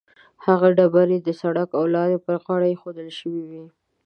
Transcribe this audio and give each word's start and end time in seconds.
هغه 0.45 0.67
ډبرې 0.77 1.17
د 1.21 1.29
سړک 1.41 1.69
او 1.79 1.83
لارې 1.95 2.17
پر 2.25 2.35
غاړه 2.43 2.67
ایښودل 2.69 3.09
شوې 3.19 3.43
وي. 3.49 3.63